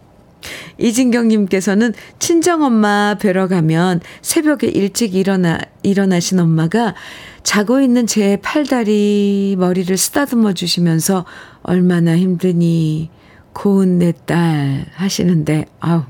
[0.78, 6.94] 이진경님께서는 친정엄마 뵈러 가면 새벽에 일찍 일어나, 일어나신 엄마가
[7.42, 11.24] 자고 있는 제 팔다리 머리를 쓰다듬어 주시면서
[11.62, 13.10] 얼마나 힘드니
[13.52, 16.02] 고운 내 딸 하시는데, 아우.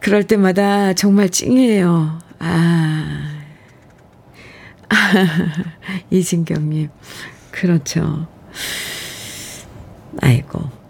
[0.00, 2.18] 그럴 때마다 정말 찡해요.
[2.40, 3.28] 아.
[6.10, 6.88] 이진경님.
[7.52, 8.26] 그렇죠.
[10.20, 10.81] 아이고.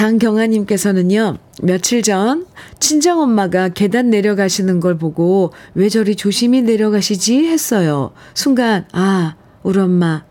[0.00, 2.46] 장경아님께서는요, 며칠 전
[2.78, 8.12] 친정엄마가 계단 내려가시는 걸 보고 왜 저리 조심히 내려가시지 했어요.
[8.32, 10.24] 순간, 아, 우리 엄마,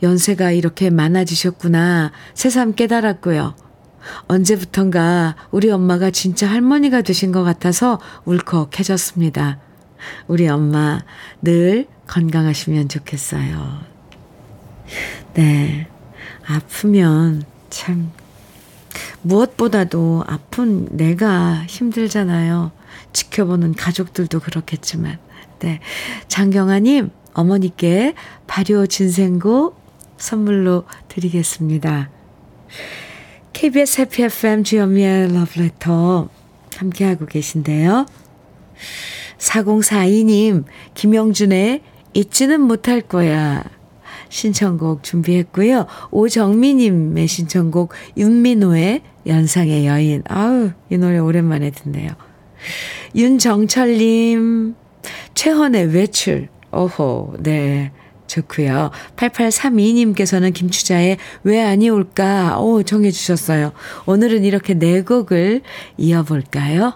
[0.00, 2.12] 연세가 이렇게 많아지셨구나.
[2.34, 3.56] 새삼 깨달았고요.
[4.28, 9.58] 언제부턴가 우리 엄마가 진짜 할머니가 되신 것 같아서 울컥해졌습니다.
[10.28, 11.00] 우리 엄마
[11.42, 13.80] 늘 건강하시면 좋겠어요.
[15.34, 15.88] 네.
[16.46, 18.12] 아프면 참
[19.26, 22.70] 무엇보다도 아픈 내가 힘들잖아요.
[23.12, 25.18] 지켜보는 가족들도 그렇겠지만.
[25.58, 25.80] 네.
[26.28, 28.14] 장경아님, 어머니께
[28.46, 29.74] 발효 진생고
[30.16, 32.10] 선물로 드리겠습니다.
[33.52, 36.28] KBS 해피 FM 주현미의 러브레터
[36.76, 38.06] 함께하고 계신데요.
[39.38, 41.82] 4042님, 김영준의
[42.14, 43.64] 잊지는 못할 거야.
[44.28, 45.86] 신청곡 준비했고요.
[46.10, 50.22] 오정미님의 신청곡 윤민호의 연상의 여인.
[50.28, 52.10] 아우, 이 노래 오랜만에 듣네요.
[53.14, 54.74] 윤정철님,
[55.34, 56.48] 최헌의 외출.
[56.72, 57.92] 오호, 네.
[58.26, 58.90] 좋고요.
[59.16, 62.58] 8832님께서는 김추자의 왜 아니 올까?
[62.58, 63.72] 오, 정해 주셨어요.
[64.06, 65.62] 오늘은 이렇게 네 곡을
[65.96, 66.94] 이어볼까요?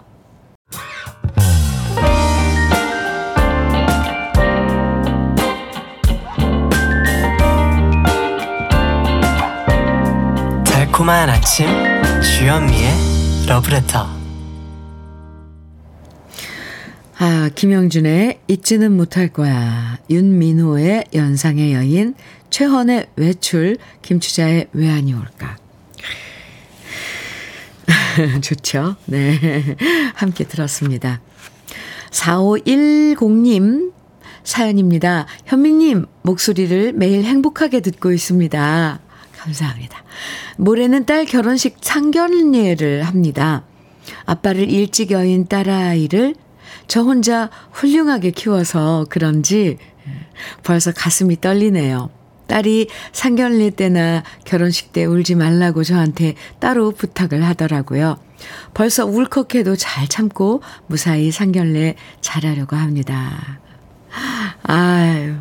[10.65, 11.90] 달콤한 아침
[12.21, 12.91] 주현미의
[13.47, 14.07] 러브레터
[17.17, 19.99] 아, 김영준의 잊지는 못할 거야.
[20.09, 22.15] 윤민호의 연상의 여인,
[22.49, 25.57] 최헌의 외출, 김추자의 왜 아니 올까.
[28.41, 28.95] 좋죠.
[29.05, 29.39] 네.
[30.15, 31.21] 함께 들었습니다.
[32.09, 33.93] 4510님
[34.43, 35.27] 사연입니다.
[35.45, 38.99] 현미님, 목소리를 매일 행복하게 듣고 있습니다.
[39.41, 40.03] 감사합니다.
[40.57, 43.63] 모레는 딸 결혼식 상견례를 합니다.
[44.25, 46.35] 아빠를 일찍 여인 딸아이를
[46.87, 49.77] 저 혼자 훌륭하게 키워서 그런지
[50.63, 52.09] 벌써 가슴이 떨리네요.
[52.47, 58.19] 딸이 상견례 때나 결혼식 때 울지 말라고 저한테 따로 부탁을 하더라고요.
[58.73, 63.59] 벌써 울컥해도 잘 참고 무사히 상견례 잘하려고 합니다.
[64.63, 65.35] 아유,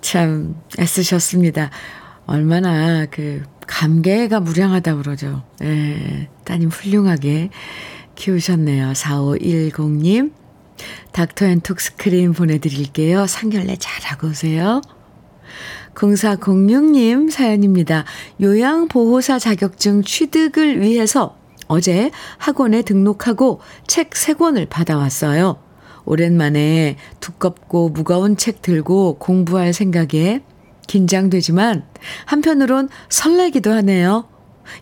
[0.00, 1.70] 참 애쓰셨습니다.
[2.28, 5.42] 얼마나 그 감개가 무량하다 그러죠.
[5.62, 7.48] 예, 따님 훌륭하게
[8.16, 8.92] 키우셨네요.
[8.92, 10.32] 4510님.
[11.12, 13.26] 닥터 앤 톡스크림 보내드릴게요.
[13.26, 14.82] 상견례 잘하고 오세요.
[15.94, 18.04] 0406님 사연입니다.
[18.42, 21.36] 요양보호사 자격증 취득을 위해서
[21.66, 25.56] 어제 학원에 등록하고 책 3권을 받아왔어요.
[26.04, 30.42] 오랜만에 두껍고 무거운 책 들고 공부할 생각에
[30.88, 31.84] 긴장되지만
[32.24, 34.28] 한편으론 설레기도 하네요.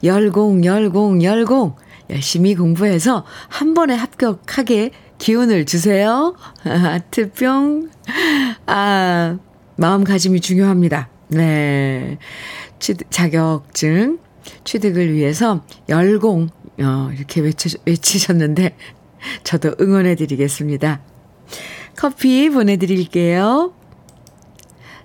[0.02, 1.76] 열공, 열공, 열공.
[2.08, 6.34] 열심히 공부해서 한 번에 합격하게 기운을 주세요.
[6.64, 7.90] 하트뿅.
[8.66, 9.38] 아,
[9.76, 11.10] 마음가짐이 중요합니다.
[11.28, 12.18] 네.
[12.78, 14.18] 취득, 자격증
[14.64, 16.48] 취득을 위해서 열공,
[16.80, 18.76] 어, 이렇게 외치, 외치셨는데,
[19.42, 21.00] 저도 응원해 드리겠습니다.
[21.96, 23.72] 커피 보내드릴게요.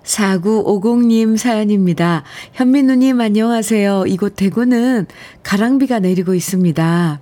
[0.04, 2.24] 4950님 사연입니다.
[2.52, 4.04] 현민우님 안녕하세요.
[4.06, 5.06] 이곳 대구는
[5.42, 7.20] 가랑비가 내리고 있습니다.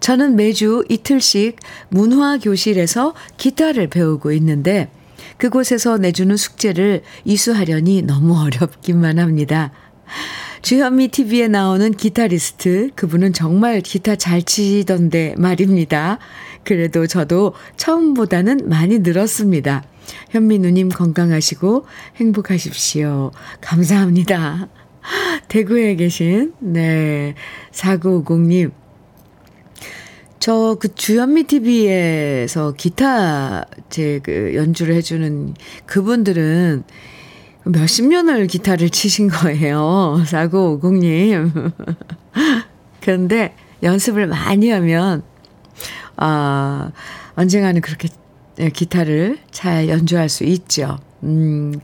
[0.00, 1.56] 저는 매주 이틀씩
[1.88, 4.90] 문화교실에서 기타를 배우고 있는데
[5.38, 9.72] 그곳에서 내주는 숙제를 이수하려니 너무 어렵기만 합니다.
[10.62, 16.18] 주현미 TV에 나오는 기타리스트, 그분은 정말 기타 잘 치던데 말입니다.
[16.64, 19.84] 그래도 저도 처음보다는 많이 늘었습니다.
[20.30, 21.86] 현미 누님 건강하시고
[22.16, 23.30] 행복하십시오.
[23.60, 24.68] 감사합니다.
[25.48, 27.34] 대구에 계신, 네,
[27.72, 28.72] 4950님.
[30.40, 35.54] 저 그 주현미 TV에서 기타 제 그 연주를 해주는
[35.86, 36.84] 그분들은
[37.66, 40.20] 몇십 년을 기타를 치신 거예요.
[40.28, 41.72] 4950님.
[43.00, 45.22] 그런데 연습을 많이 하면,
[46.16, 46.90] 아,
[47.36, 48.08] 언젠가는 그렇게
[48.72, 50.98] 기타를 잘 연주할 수 있죠.
[51.22, 51.80] 음,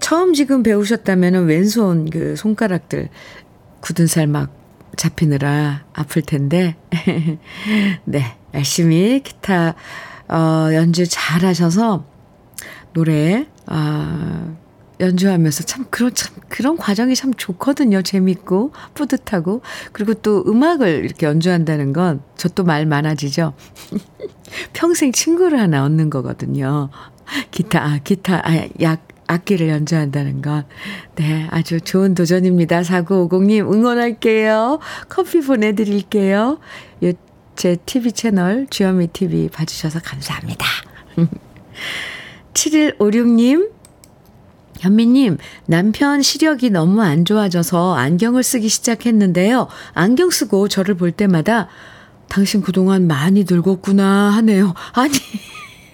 [0.00, 3.08] 처음 지금 배우셨다면 왼손 그 손가락들
[3.80, 4.64] 굳은 살 막
[4.96, 6.76] 잡히느라 아플 텐데,
[8.04, 9.74] 네, 열심히 기타,
[10.28, 12.06] 어, 연주 잘 하셔서
[12.92, 14.54] 노래, 아,
[15.00, 18.02] 연주하면서 참 그런 참 그런 과정이 참 좋거든요.
[18.02, 23.54] 재밌고 뿌듯하고 그리고 또 음악을 이렇게 연주한다는 건 저 또 말 많아지죠.
[24.74, 26.90] 평생 친구를 하나 얻는 거거든요.
[27.50, 30.64] 기타 아 기타 아약 악기를 연주한다는 건.
[31.16, 32.82] 네, 아주 좋은 도전입니다.
[32.82, 34.78] 4950님, 응원할게요.
[35.08, 36.58] 커피 보내드릴게요.
[37.56, 40.66] 제 TV 채널, 주현미 TV 봐주셔서 감사합니다.
[42.52, 43.70] 7156님,
[44.84, 49.66] 현미님, 남편 시력이 너무 안 좋아져서 안경을 쓰기 시작했는데요.
[49.94, 51.68] 안경 쓰고 저를 볼 때마다
[52.28, 54.74] 당신 그동안 많이 늙었구나 하네요.
[54.92, 55.14] 아니,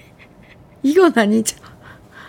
[0.82, 1.56] 이건 아니죠.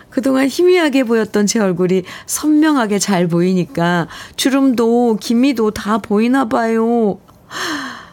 [0.08, 4.06] 그동안 희미하게 보였던 제 얼굴이 선명하게 잘 보이니까
[4.36, 7.18] 주름도 기미도 다 보이나 봐요.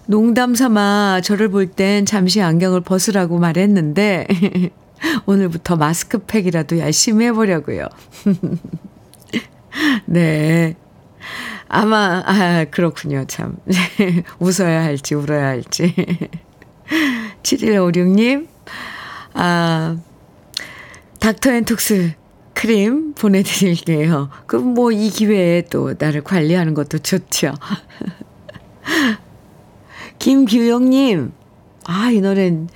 [0.07, 4.25] 농담 삼아 저를 볼 땐 잠시 안경을 벗으라고 말했는데
[5.25, 7.87] 오늘부터 마스크팩이라도 열심히 해보려고요.
[10.05, 10.75] 네.
[11.67, 13.57] 아마, 아, 그렇군요, 참.
[14.39, 15.93] 웃어야 할지, 울어야 할지.
[17.43, 18.47] 7156님,
[19.33, 19.97] 아,
[21.19, 22.13] 닥터 앤 톡스
[22.55, 24.29] 크림 보내드릴게요.
[24.47, 27.53] 그럼 뭐 이 기회에 또 나를 관리하는 것도 좋죠.
[30.17, 31.31] 김규영님,
[31.85, 32.67] 아, 이 노래는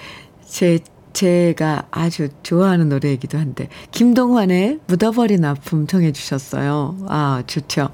[0.46, 0.80] 제,
[1.14, 6.98] 제가 아주 좋아하는 노래이기도 한데, 김동환의 묻어버린 아픔 청해 주셨어요.
[7.08, 7.90] 아, 좋죠.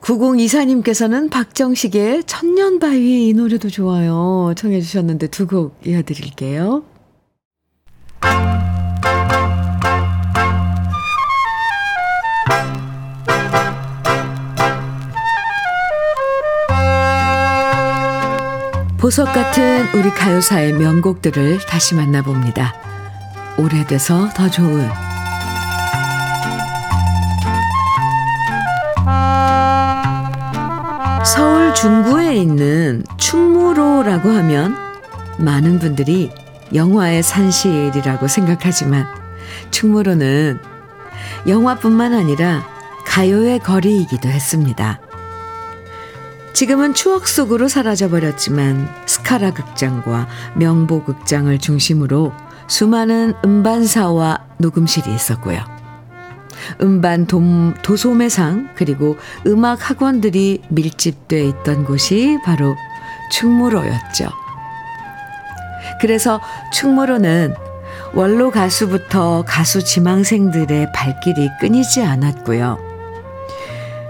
[0.00, 4.52] 9024님께서는 박정식의 천년바위 이 노래도 좋아요.
[4.56, 6.84] 청해 주셨는데 두 곡 이어드릴게요.
[19.06, 22.74] 보석 같은 우리 가요사의 명곡들을 다시 만나봅니다.
[23.56, 24.90] 오래돼서 더 좋은
[31.24, 34.74] 서울 중구에 있는 충무로라고 하면
[35.38, 36.32] 많은 분들이
[36.74, 39.06] 영화의 산실이라고 생각하지만
[39.70, 40.58] 충무로는
[41.46, 42.66] 영화뿐만 아니라
[43.06, 44.98] 가요의 거리이기도 했습니다.
[46.56, 52.32] 지금은 추억 속으로 사라져버렸지만 스카라 극장과 명보 극장을 중심으로
[52.66, 55.62] 수많은 음반사와 녹음실이 있었고요.
[56.80, 62.74] 음반 돔, 도소매상 그리고 음악 학원들이 밀집돼 있던 곳이 바로
[63.32, 64.30] 충무로였죠.
[66.00, 66.40] 그래서
[66.72, 67.54] 충무로는
[68.14, 72.78] 원로 가수부터 가수 지망생들의 발길이 끊이지 않았고요.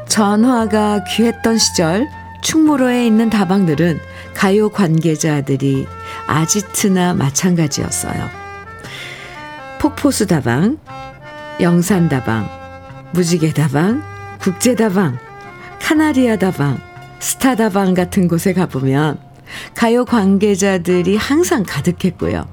[0.06, 2.06] 전화가 귀했던 시절
[2.46, 3.98] 충무로에 있는 다방들은
[4.32, 5.84] 가요 관계자들이
[6.28, 8.30] 아지트나 마찬가지였어요.
[9.80, 10.78] 폭포수 다방,
[11.60, 12.48] 영산 다방,
[13.10, 14.00] 무지개 다방,
[14.40, 15.18] 국제 다방,
[15.82, 16.78] 카나리아 다방,
[17.18, 19.18] 스타 다방 같은 곳에 가보면
[19.74, 22.46] 가요 관계자들이 항상 가득했고요.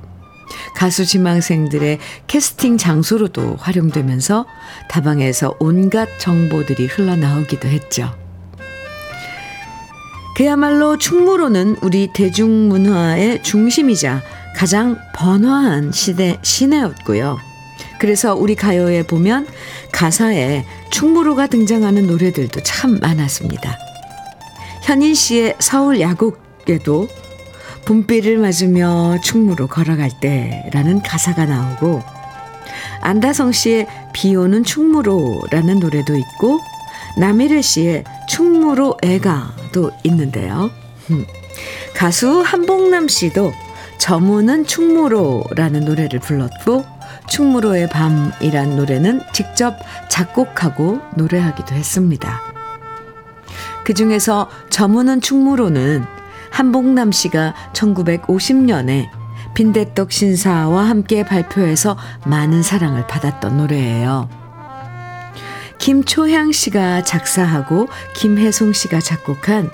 [0.76, 4.48] 가수 지망생들의 캐스팅 장소로도 활용되면서
[4.89, 8.22] 다방에서 온갖 정보들이 흘러나오기도 했죠.
[10.36, 14.23] 그야말로 충무로는 우리 대중문화의 중심이자
[14.55, 17.38] 가장 번화한 시대, 시내였고요.
[17.99, 19.47] 그래서 우리 가요에 보면
[19.91, 23.77] 가사에 충무로가 등장하는 노래들도 참 많았습니다.
[24.84, 27.07] 현인 씨의 서울 야곡에도
[27.86, 32.01] 봄비를 맞으며 충무로 걸어갈 때라는 가사가 나오고
[33.01, 36.59] 안다성 씨의 비 오는 충무로라는 노래도 있고
[37.18, 40.72] 남일혜 씨의 충무로 애가도 있는데요.
[41.95, 43.51] 가수 한복남 씨도
[43.97, 46.84] 저무는 충무로라는 노래를 불렀고
[47.28, 49.76] 충무로의 밤이란 노래는 직접
[50.09, 52.41] 작곡하고 노래하기도 했습니다.
[53.86, 56.05] 그 중에서 저무는 충무로는
[56.51, 59.09] 한복남 씨가 1950년에
[59.53, 64.43] 빈대떡 신사와 함께 발표해서 많은 사랑을 받았던 노래예요.
[65.84, 69.69] 김초향 씨가 작사하고 김혜송 씨가 작곡한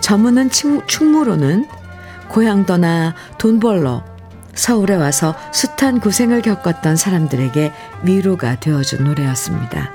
[0.00, 1.68] 저무는 충무로는
[2.26, 4.04] 고향 떠나 돈 벌러
[4.56, 9.92] 서울에 와서 숱한 고생을 겪었던 사람들에게 위로가 되어준 노래였습니다.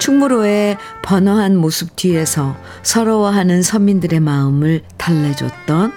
[0.00, 5.94] 충무로의 번화한 모습 뒤에서 서러워하는 서민들의 마음을 달래줬던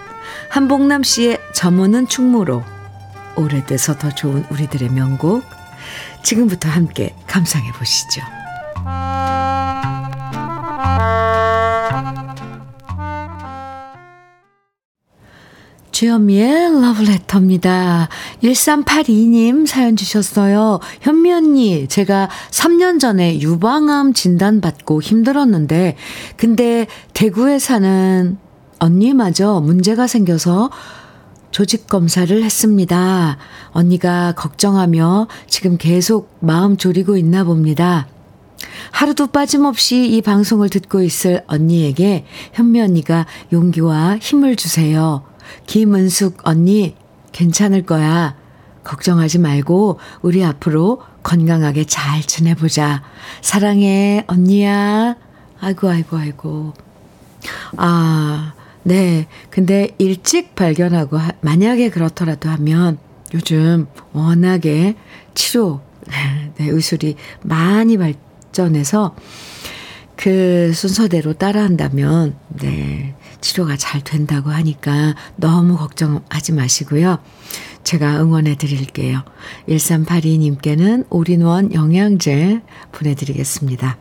[0.48, 2.64] 한복남 씨의 점오는 충무로
[3.36, 5.59] 오래돼서 더 좋은 우리들의 명곡
[6.24, 8.22] 지금부터 함께 감상해 보시죠.
[16.00, 18.08] 주현미의 러브레터입니다.
[18.42, 20.80] 1382님 사연 주셨어요.
[21.02, 25.98] 현미 언니, 제가 3년 전에 유방암 진단받고 힘들었는데,
[26.38, 28.38] 근데 대구에 사는
[28.80, 30.70] 언니마저 문제가 생겨서
[31.52, 33.38] 조직 검사를 했습니다.
[33.72, 38.08] 언니가 걱정하며 지금 계속 마음 졸이고 있나 봅니다.
[38.92, 45.24] 하루도 빠짐없이 이 방송을 듣고 있을 언니에게 현미 언니가 용기와 힘을 주세요.
[45.66, 46.96] 김은숙 언니,
[47.32, 48.36] 괜찮을 거야.
[48.84, 53.04] 걱정하지 말고 우리 앞으로 건강하게 잘 지내보자.
[53.42, 55.16] 사랑해, 언니야.
[55.60, 56.74] 아이고, 아이고, 아이고.
[57.78, 58.54] 아,
[58.90, 59.28] 네.
[59.52, 62.98] 근데 일찍 발견하고, 만약에 그렇더라도 하면
[63.36, 64.96] 요즘 워낙에
[65.36, 65.82] 치료,
[66.58, 69.16] 네, 의술이 많이 발전해서
[70.16, 73.14] 그 순서대로 따라한다면, 네.
[73.42, 77.20] 치료가 잘 된다고 하니까 너무 걱정하지 마시고요.
[77.84, 79.24] 제가 응원해 드릴게요.
[79.70, 82.62] 1382님께는 올인원 영양제
[82.92, 83.98] 보내드리겠습니다.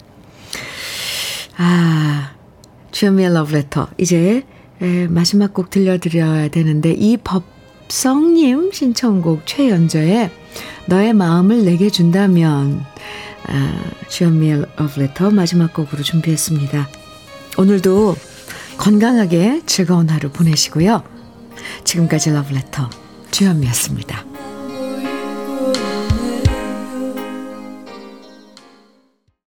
[1.59, 2.33] 아,
[2.91, 3.89] 주현미의 러브레터.
[3.99, 4.45] 이제
[5.09, 10.31] 마지막 곡 들려드려야 되는데, 이 법성님 신청곡 최연저의
[10.87, 12.85] 너의 마음을 내게 준다면,
[13.47, 16.89] 아, 주현미의 러브레터 마지막 곡으로 준비했습니다.
[17.57, 18.17] 오늘도
[18.77, 21.03] 건강하게 즐거운 하루 보내시고요.
[21.85, 22.89] 지금까지 러브레터
[23.31, 24.38] 주현미였습니다.